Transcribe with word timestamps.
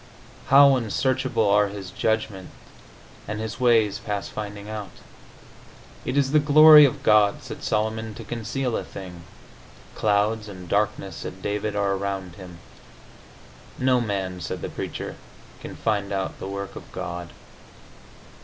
"How 0.47 0.75
unsearchable 0.77 1.47
are 1.47 1.67
his 1.67 1.91
judgments, 1.91 2.51
and 3.27 3.39
his 3.39 3.59
ways 3.59 3.99
past 3.99 4.31
finding 4.31 4.67
out!" 4.67 4.89
"It 6.05 6.17
is 6.17 6.31
the 6.31 6.39
glory 6.39 6.85
of 6.85 7.03
God," 7.03 7.43
said 7.43 7.61
Solomon, 7.63 8.15
"to 8.15 8.23
conceal 8.23 8.75
a 8.75 8.83
thing." 8.83 9.21
"Clouds 9.93 10.49
and 10.49 10.67
darkness," 10.67 11.17
said 11.17 11.43
David, 11.43 11.75
"are 11.75 11.93
around 11.93 12.33
him." 12.33 12.57
"No 13.77 14.01
man," 14.01 14.39
said 14.41 14.63
the 14.63 14.69
Preacher, 14.69 15.17
"can 15.59 15.75
find 15.75 16.11
out 16.11 16.39
the 16.39 16.47
work 16.47 16.75
of 16.75 16.91
God." 16.91 17.29